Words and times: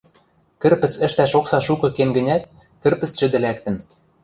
Кӹрпӹц 0.61 0.93
ӹштӓш 1.07 1.31
окса 1.39 1.59
шукы 1.65 1.89
кен 1.95 2.09
гӹнят, 2.17 2.43
кӹрпӹц 2.81 3.11
чӹдӹ 3.19 3.37
лӓктӹн. 3.43 3.75